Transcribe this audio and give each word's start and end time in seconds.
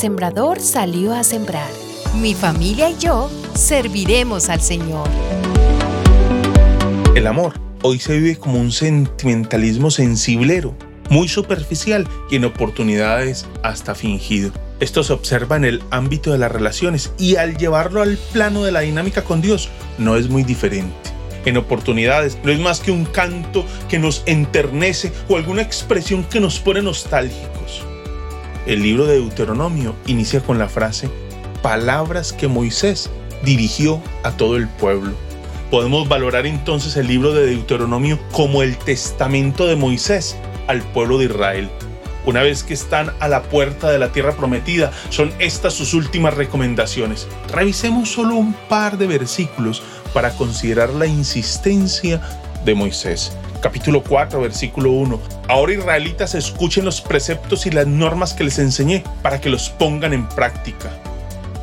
sembrador 0.00 0.60
salió 0.60 1.12
a 1.12 1.22
sembrar. 1.22 1.68
Mi 2.22 2.32
familia 2.32 2.88
y 2.88 2.96
yo 2.96 3.30
serviremos 3.54 4.48
al 4.48 4.62
Señor. 4.62 5.06
El 7.14 7.26
amor 7.26 7.52
hoy 7.82 7.98
se 7.98 8.18
vive 8.18 8.36
como 8.36 8.58
un 8.58 8.72
sentimentalismo 8.72 9.90
sensiblero, 9.90 10.74
muy 11.10 11.28
superficial 11.28 12.08
y 12.30 12.36
en 12.36 12.46
oportunidades 12.46 13.44
hasta 13.62 13.94
fingido. 13.94 14.52
Esto 14.80 15.02
se 15.02 15.12
observa 15.12 15.56
en 15.56 15.66
el 15.66 15.82
ámbito 15.90 16.32
de 16.32 16.38
las 16.38 16.50
relaciones 16.50 17.12
y 17.18 17.36
al 17.36 17.58
llevarlo 17.58 18.00
al 18.00 18.16
plano 18.32 18.64
de 18.64 18.72
la 18.72 18.80
dinámica 18.80 19.22
con 19.22 19.42
Dios 19.42 19.68
no 19.98 20.16
es 20.16 20.30
muy 20.30 20.44
diferente. 20.44 20.94
En 21.44 21.58
oportunidades 21.58 22.38
no 22.42 22.50
es 22.50 22.58
más 22.58 22.80
que 22.80 22.90
un 22.90 23.04
canto 23.04 23.66
que 23.90 23.98
nos 23.98 24.22
enternece 24.24 25.12
o 25.28 25.36
alguna 25.36 25.60
expresión 25.60 26.24
que 26.24 26.40
nos 26.40 26.58
pone 26.58 26.80
nostálgicos. 26.80 27.84
El 28.66 28.82
libro 28.82 29.06
de 29.06 29.14
Deuteronomio 29.14 29.96
inicia 30.06 30.40
con 30.40 30.58
la 30.58 30.68
frase, 30.68 31.08
palabras 31.62 32.34
que 32.34 32.46
Moisés 32.46 33.08
dirigió 33.42 34.02
a 34.22 34.32
todo 34.32 34.56
el 34.56 34.68
pueblo. 34.68 35.12
Podemos 35.70 36.08
valorar 36.08 36.46
entonces 36.46 36.96
el 36.96 37.06
libro 37.06 37.32
de 37.32 37.46
Deuteronomio 37.46 38.18
como 38.32 38.62
el 38.62 38.76
testamento 38.76 39.66
de 39.66 39.76
Moisés 39.76 40.36
al 40.66 40.82
pueblo 40.82 41.16
de 41.16 41.24
Israel. 41.26 41.70
Una 42.26 42.42
vez 42.42 42.62
que 42.62 42.74
están 42.74 43.12
a 43.18 43.28
la 43.28 43.42
puerta 43.44 43.90
de 43.90 43.98
la 43.98 44.12
tierra 44.12 44.32
prometida, 44.32 44.92
son 45.08 45.32
estas 45.38 45.72
sus 45.72 45.94
últimas 45.94 46.34
recomendaciones. 46.34 47.28
Revisemos 47.50 48.10
solo 48.10 48.34
un 48.34 48.52
par 48.68 48.98
de 48.98 49.06
versículos 49.06 49.82
para 50.12 50.32
considerar 50.32 50.90
la 50.90 51.06
insistencia 51.06 52.20
de 52.64 52.74
Moisés. 52.74 53.32
Capítulo 53.60 54.02
4, 54.02 54.40
versículo 54.40 54.90
1. 54.92 55.20
Ahora 55.48 55.72
israelitas 55.72 56.34
escuchen 56.34 56.84
los 56.84 57.00
preceptos 57.00 57.66
y 57.66 57.70
las 57.70 57.86
normas 57.86 58.32
que 58.32 58.44
les 58.44 58.58
enseñé 58.58 59.04
para 59.22 59.40
que 59.40 59.50
los 59.50 59.68
pongan 59.68 60.12
en 60.12 60.28
práctica. 60.28 60.90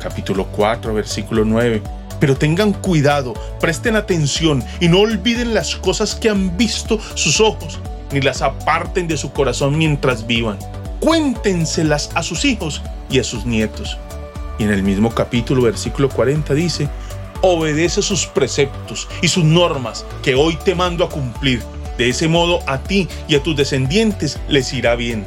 Capítulo 0.00 0.46
4, 0.46 0.94
versículo 0.94 1.44
9. 1.44 1.82
Pero 2.20 2.36
tengan 2.36 2.72
cuidado, 2.72 3.34
presten 3.60 3.96
atención 3.96 4.62
y 4.78 4.88
no 4.88 5.00
olviden 5.00 5.54
las 5.54 5.74
cosas 5.76 6.14
que 6.14 6.28
han 6.28 6.56
visto 6.56 6.98
sus 7.14 7.40
ojos 7.40 7.80
ni 8.12 8.20
las 8.20 8.42
aparten 8.42 9.08
de 9.08 9.16
su 9.16 9.32
corazón 9.32 9.78
mientras 9.78 10.26
vivan. 10.26 10.58
Cuéntenselas 11.00 12.10
a 12.14 12.22
sus 12.22 12.44
hijos 12.44 12.82
y 13.10 13.18
a 13.18 13.24
sus 13.24 13.46
nietos. 13.46 13.98
Y 14.58 14.64
en 14.64 14.70
el 14.70 14.82
mismo 14.82 15.14
capítulo, 15.14 15.62
versículo 15.62 16.08
40 16.08 16.54
dice, 16.54 16.88
obedece 17.42 18.02
sus 18.02 18.26
preceptos 18.26 19.08
y 19.22 19.28
sus 19.28 19.44
normas 19.44 20.04
que 20.22 20.34
hoy 20.34 20.56
te 20.64 20.74
mando 20.74 21.04
a 21.04 21.08
cumplir. 21.08 21.62
De 21.98 22.08
ese 22.08 22.28
modo 22.28 22.60
a 22.66 22.78
ti 22.78 23.08
y 23.28 23.34
a 23.34 23.42
tus 23.42 23.56
descendientes 23.56 24.38
les 24.48 24.72
irá 24.72 24.94
bien. 24.94 25.26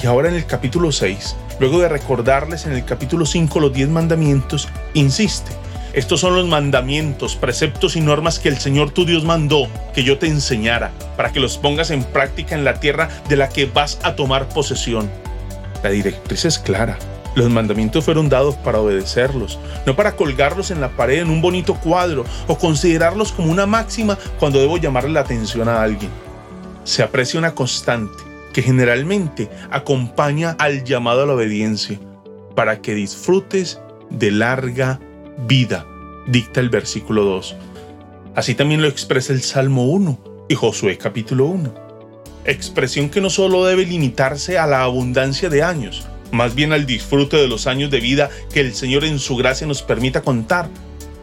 Y 0.00 0.06
ahora 0.06 0.28
en 0.28 0.36
el 0.36 0.46
capítulo 0.46 0.92
6, 0.92 1.36
luego 1.58 1.80
de 1.80 1.88
recordarles 1.88 2.66
en 2.66 2.72
el 2.72 2.84
capítulo 2.84 3.26
5 3.26 3.60
los 3.60 3.72
10 3.72 3.88
mandamientos, 3.88 4.68
insiste, 4.94 5.50
estos 5.92 6.20
son 6.20 6.36
los 6.36 6.46
mandamientos, 6.46 7.34
preceptos 7.34 7.96
y 7.96 8.00
normas 8.00 8.38
que 8.38 8.48
el 8.48 8.58
Señor 8.58 8.92
tu 8.92 9.04
Dios 9.04 9.24
mandó 9.24 9.66
que 9.92 10.04
yo 10.04 10.18
te 10.18 10.28
enseñara, 10.28 10.92
para 11.16 11.32
que 11.32 11.40
los 11.40 11.58
pongas 11.58 11.90
en 11.90 12.04
práctica 12.04 12.54
en 12.54 12.64
la 12.64 12.78
tierra 12.78 13.08
de 13.28 13.36
la 13.36 13.48
que 13.48 13.66
vas 13.66 13.98
a 14.04 14.14
tomar 14.14 14.48
posesión. 14.48 15.10
La 15.82 15.90
directriz 15.90 16.44
es 16.44 16.60
clara. 16.60 16.96
Los 17.34 17.48
mandamientos 17.48 18.04
fueron 18.04 18.28
dados 18.28 18.56
para 18.56 18.80
obedecerlos, 18.80 19.58
no 19.86 19.94
para 19.94 20.16
colgarlos 20.16 20.70
en 20.70 20.80
la 20.80 20.88
pared 20.96 21.20
en 21.20 21.30
un 21.30 21.40
bonito 21.40 21.74
cuadro 21.74 22.24
o 22.48 22.58
considerarlos 22.58 23.32
como 23.32 23.52
una 23.52 23.66
máxima 23.66 24.18
cuando 24.38 24.60
debo 24.60 24.78
llamarle 24.78 25.10
la 25.10 25.20
atención 25.20 25.68
a 25.68 25.82
alguien. 25.82 26.10
Se 26.84 27.02
aprecia 27.02 27.38
una 27.38 27.54
constante 27.54 28.30
que 28.52 28.62
generalmente 28.62 29.48
acompaña 29.70 30.56
al 30.58 30.82
llamado 30.82 31.22
a 31.22 31.26
la 31.26 31.34
obediencia, 31.34 32.00
para 32.56 32.80
que 32.80 32.94
disfrutes 32.94 33.80
de 34.10 34.32
larga 34.32 34.98
vida, 35.46 35.86
dicta 36.26 36.58
el 36.58 36.68
versículo 36.68 37.24
2. 37.24 37.56
Así 38.34 38.54
también 38.54 38.82
lo 38.82 38.88
expresa 38.88 39.32
el 39.32 39.42
Salmo 39.42 39.86
1 39.86 40.46
y 40.48 40.54
Josué 40.56 40.98
capítulo 40.98 41.46
1. 41.46 41.74
Expresión 42.44 43.08
que 43.08 43.20
no 43.20 43.30
solo 43.30 43.64
debe 43.64 43.86
limitarse 43.86 44.58
a 44.58 44.66
la 44.66 44.82
abundancia 44.82 45.48
de 45.48 45.62
años, 45.62 46.06
más 46.32 46.54
bien 46.54 46.72
al 46.72 46.86
disfrute 46.86 47.36
de 47.36 47.48
los 47.48 47.66
años 47.66 47.90
de 47.90 48.00
vida 48.00 48.30
que 48.52 48.60
el 48.60 48.74
Señor 48.74 49.04
en 49.04 49.18
su 49.18 49.36
gracia 49.36 49.66
nos 49.66 49.82
permita 49.82 50.22
contar, 50.22 50.68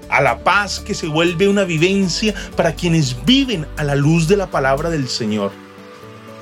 a 0.09 0.21
la 0.21 0.43
paz 0.43 0.79
que 0.79 0.93
se 0.93 1.07
vuelve 1.07 1.47
una 1.47 1.63
vivencia 1.63 2.33
para 2.55 2.73
quienes 2.73 3.25
viven 3.25 3.65
a 3.77 3.83
la 3.83 3.95
luz 3.95 4.27
de 4.27 4.37
la 4.37 4.49
palabra 4.49 4.89
del 4.89 5.07
Señor. 5.07 5.51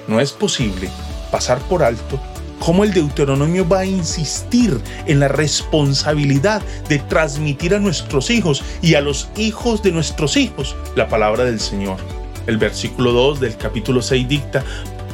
No 0.07 0.19
es 0.19 0.31
posible 0.31 0.89
pasar 1.31 1.59
por 1.67 1.83
alto 1.83 2.19
cómo 2.59 2.83
el 2.83 2.93
Deuteronomio 2.93 3.67
va 3.67 3.79
a 3.79 3.85
insistir 3.85 4.79
en 5.05 5.19
la 5.19 5.27
responsabilidad 5.27 6.61
de 6.89 6.99
transmitir 6.99 7.75
a 7.75 7.79
nuestros 7.79 8.29
hijos 8.29 8.63
y 8.81 8.95
a 8.95 9.01
los 9.01 9.29
hijos 9.37 9.83
de 9.83 9.91
nuestros 9.91 10.37
hijos 10.37 10.75
la 10.95 11.07
palabra 11.07 11.43
del 11.43 11.59
Señor. 11.59 11.97
El 12.47 12.57
versículo 12.57 13.11
2 13.11 13.39
del 13.39 13.57
capítulo 13.57 14.01
6 14.01 14.27
dicta, 14.27 14.63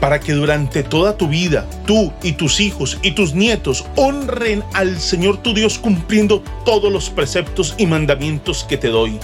para 0.01 0.19
que 0.19 0.33
durante 0.33 0.83
toda 0.83 1.15
tu 1.15 1.29
vida 1.29 1.65
tú 1.85 2.11
y 2.23 2.33
tus 2.33 2.59
hijos 2.59 2.97
y 3.03 3.11
tus 3.11 3.33
nietos 3.33 3.85
honren 3.95 4.63
al 4.73 4.99
Señor 4.99 5.37
tu 5.37 5.53
Dios 5.53 5.79
cumpliendo 5.79 6.43
todos 6.65 6.91
los 6.91 7.09
preceptos 7.09 7.75
y 7.77 7.85
mandamientos 7.85 8.65
que 8.65 8.77
te 8.77 8.89
doy. 8.89 9.17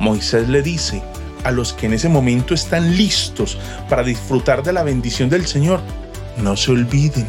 Moisés 0.00 0.48
le 0.48 0.60
dice 0.60 1.00
a 1.44 1.52
los 1.52 1.72
que 1.72 1.86
en 1.86 1.94
ese 1.94 2.08
momento 2.08 2.54
están 2.54 2.96
listos 2.96 3.56
para 3.88 4.02
disfrutar 4.02 4.62
de 4.64 4.72
la 4.72 4.82
bendición 4.82 5.30
del 5.30 5.46
Señor, 5.46 5.80
no 6.42 6.56
se 6.56 6.72
olviden 6.72 7.26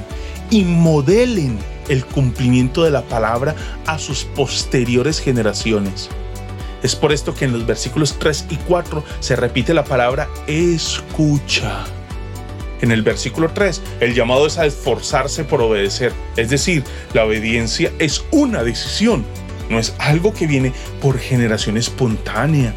y 0.49 0.63
modelen 0.63 1.59
el 1.87 2.03
cumplimiento 2.03 2.83
de 2.83 2.89
la 2.89 3.03
palabra 3.03 3.55
a 3.85 3.99
sus 3.99 4.23
posteriores 4.23 5.19
generaciones. 5.19 6.09
Es 6.81 6.95
por 6.95 7.11
esto 7.11 7.35
que 7.35 7.45
en 7.45 7.53
los 7.53 7.65
versículos 7.65 8.17
3 8.17 8.47
y 8.49 8.55
4 8.55 9.03
se 9.19 9.35
repite 9.35 9.73
la 9.73 9.83
palabra 9.83 10.27
escucha. 10.47 11.85
En 12.81 12.91
el 12.91 13.01
versículo 13.01 13.49
3, 13.51 13.81
el 14.01 14.13
llamado 14.13 14.47
es 14.47 14.57
a 14.57 14.65
esforzarse 14.65 15.43
por 15.43 15.61
obedecer, 15.61 16.11
es 16.35 16.49
decir, 16.49 16.83
la 17.13 17.25
obediencia 17.25 17.91
es 17.99 18.25
una 18.31 18.63
decisión, 18.63 19.25
no 19.69 19.79
es 19.79 19.93
algo 19.97 20.33
que 20.33 20.47
viene 20.47 20.73
por 21.01 21.17
generación 21.17 21.77
espontánea, 21.77 22.75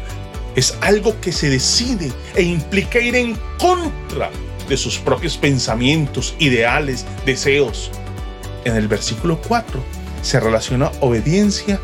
es 0.55 0.77
algo 0.81 1.19
que 1.19 1.31
se 1.31 1.49
decide 1.49 2.11
e 2.35 2.43
implica 2.43 2.99
ir 2.99 3.15
en 3.15 3.37
contra 3.57 4.29
de 4.67 4.77
sus 4.77 4.97
propios 4.97 5.37
pensamientos, 5.37 6.35
ideales, 6.39 7.05
deseos. 7.25 7.91
En 8.65 8.75
el 8.75 8.87
versículo 8.87 9.39
4 9.47 9.83
se 10.21 10.39
relaciona 10.39 10.91
obediencia 11.01 11.79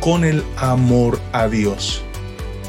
con 0.00 0.24
el 0.24 0.42
amor 0.56 1.20
a 1.32 1.48
Dios. 1.48 2.02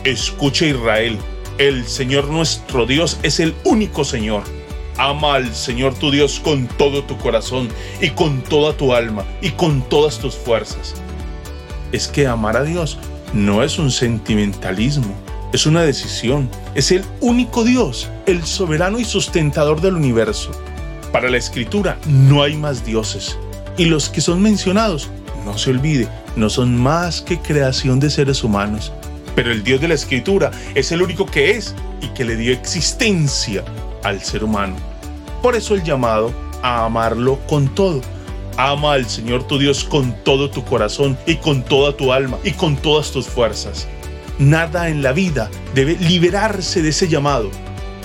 Escucha 0.03 0.65
Israel, 0.65 1.17
el 1.57 1.87
Señor 1.87 2.27
nuestro 2.27 2.85
Dios 2.85 3.19
es 3.23 3.39
el 3.39 3.55
único 3.63 4.03
Señor. 4.03 4.43
Ama 5.01 5.33
al 5.33 5.55
Señor 5.55 5.95
tu 5.95 6.11
Dios 6.11 6.39
con 6.39 6.67
todo 6.67 7.03
tu 7.03 7.17
corazón 7.17 7.69
y 8.01 8.11
con 8.11 8.39
toda 8.43 8.73
tu 8.73 8.93
alma 8.93 9.25
y 9.41 9.49
con 9.49 9.81
todas 9.89 10.19
tus 10.19 10.35
fuerzas. 10.35 10.93
Es 11.91 12.07
que 12.07 12.27
amar 12.27 12.55
a 12.55 12.63
Dios 12.63 12.99
no 13.33 13.63
es 13.63 13.79
un 13.79 13.89
sentimentalismo, 13.89 15.15
es 15.53 15.65
una 15.65 15.81
decisión. 15.81 16.47
Es 16.75 16.91
el 16.91 17.03
único 17.19 17.63
Dios, 17.63 18.11
el 18.27 18.45
soberano 18.45 18.99
y 18.99 19.03
sustentador 19.03 19.81
del 19.81 19.95
universo. 19.95 20.51
Para 21.11 21.31
la 21.31 21.37
escritura 21.37 21.97
no 22.05 22.43
hay 22.43 22.55
más 22.55 22.85
dioses. 22.85 23.39
Y 23.79 23.85
los 23.85 24.07
que 24.07 24.21
son 24.21 24.39
mencionados, 24.39 25.09
no 25.43 25.57
se 25.57 25.71
olvide, 25.71 26.09
no 26.35 26.47
son 26.51 26.79
más 26.79 27.21
que 27.21 27.39
creación 27.39 27.99
de 27.99 28.11
seres 28.11 28.43
humanos. 28.43 28.93
Pero 29.35 29.51
el 29.51 29.63
Dios 29.63 29.81
de 29.81 29.87
la 29.87 29.95
escritura 29.95 30.51
es 30.75 30.91
el 30.91 31.01
único 31.01 31.25
que 31.25 31.57
es 31.57 31.73
y 32.01 32.09
que 32.09 32.23
le 32.23 32.35
dio 32.35 32.53
existencia 32.53 33.65
al 34.03 34.21
ser 34.21 34.43
humano. 34.43 34.90
Por 35.41 35.55
eso 35.55 35.73
el 35.73 35.83
llamado 35.83 36.31
a 36.61 36.85
amarlo 36.85 37.39
con 37.47 37.67
todo. 37.73 38.01
Ama 38.57 38.93
al 38.93 39.09
Señor 39.09 39.47
tu 39.47 39.57
Dios 39.57 39.83
con 39.83 40.13
todo 40.23 40.51
tu 40.51 40.63
corazón 40.63 41.17
y 41.25 41.35
con 41.37 41.63
toda 41.63 41.97
tu 41.97 42.13
alma 42.13 42.37
y 42.43 42.51
con 42.51 42.75
todas 42.75 43.11
tus 43.11 43.25
fuerzas. 43.25 43.87
Nada 44.37 44.89
en 44.89 45.01
la 45.01 45.13
vida 45.13 45.49
debe 45.73 45.95
liberarse 45.97 46.81
de 46.83 46.89
ese 46.89 47.07
llamado. 47.07 47.49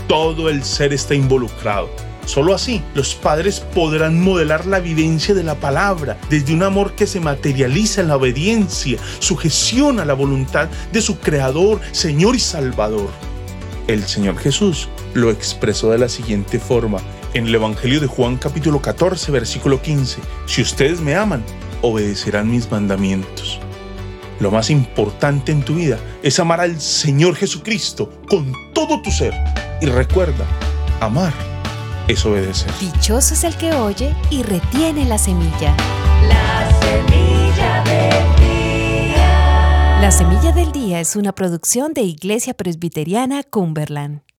Todo 0.09 0.49
el 0.49 0.65
ser 0.65 0.93
está 0.93 1.15
involucrado. 1.15 1.91
Solo 2.25 2.55
así 2.55 2.83
los 2.94 3.15
padres 3.15 3.61
podrán 3.61 4.21
modelar 4.21 4.67
la 4.67 4.81
vivencia 4.81 5.35
de 5.35 5.44
la 5.44 5.55
palabra 5.56 6.19
desde 6.31 6.55
un 6.55 6.62
amor 6.62 6.94
que 6.94 7.06
se 7.06 7.21
materializa 7.21 8.00
en 8.00 8.09
la 8.09 8.17
obediencia, 8.17 8.99
sujeción 9.19 10.00
a 10.00 10.05
la 10.05 10.15
voluntad 10.15 10.69
de 10.91 11.00
su 11.03 11.19
Creador, 11.19 11.81
Señor 11.93 12.35
y 12.35 12.41
Salvador. 12.41 13.11
El 13.87 14.03
Señor 14.05 14.38
Jesús 14.38 14.88
lo 15.15 15.31
expresó 15.31 15.91
de 15.91 15.99
la 15.99 16.09
siguiente 16.09 16.59
forma 16.59 16.99
en 17.37 17.47
el 17.47 17.55
Evangelio 17.55 18.00
de 18.00 18.06
Juan 18.06 18.37
capítulo 18.37 18.81
14 18.81 19.31
versículo 19.31 19.83
15. 19.83 20.21
Si 20.47 20.62
ustedes 20.62 21.00
me 21.00 21.15
aman, 21.15 21.44
obedecerán 21.83 22.50
mis 22.50 22.71
mandamientos. 22.71 23.61
Lo 24.41 24.50
más 24.50 24.71
importante 24.71 25.53
en 25.53 25.62
tu 25.62 25.75
vida 25.75 25.99
es 26.23 26.41
amar 26.41 26.61
al 26.61 26.81
Señor 26.81 27.37
Jesucristo 27.37 28.11
con 28.29 28.53
todo 28.73 29.03
tu 29.03 29.11
ser. 29.11 29.35
Y 29.83 29.87
recuerda, 29.87 30.47
amar 31.00 31.35
es 32.09 32.25
obedecer. 32.25 32.71
Dichoso 32.81 33.35
es 33.35 33.44
el 33.44 33.55
que 33.56 33.73
oye 33.73 34.15
y 34.31 34.43
retiene 34.43 35.05
la 35.05 35.19
semilla. 35.19 35.77
La 36.29 36.71
semilla 36.81 37.85
del 37.85 38.37
día. 38.37 39.99
La 40.00 40.11
semilla 40.11 40.53
del 40.53 40.73
día 40.73 41.00
es 41.00 41.17
una 41.17 41.33
producción 41.33 41.93
de 41.93 42.00
Iglesia 42.03 42.55
Presbiteriana 42.55 43.43
Cumberland. 43.43 44.25